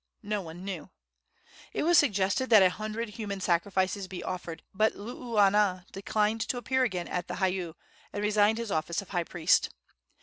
[0.23, 0.89] No one knew.
[1.73, 6.81] It was suggested that a hundred human sacrifices be offered, but Luuana declined to appear
[6.83, 7.75] again at the heiau,
[8.11, 9.69] and resigned his office of high priest.